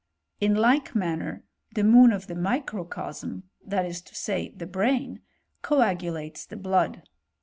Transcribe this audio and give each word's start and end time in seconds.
In 0.39 0.55
like 0.55 0.95
manner 0.95 1.43
the 1.75 1.83
moon 1.83 2.11
of 2.11 2.25
the 2.25 2.33
microcosm, 2.33 3.43
that 3.63 3.85
is 3.85 4.01
to 4.01 4.15
say 4.15 4.49
the 4.49 4.65
brain, 4.65 5.21
coagulates 5.61 6.43
the 6.47 6.57
blood. 6.57 7.03